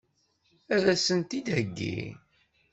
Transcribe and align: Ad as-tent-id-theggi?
Ad 0.75 0.83
as-tent-id-theggi? 0.93 1.97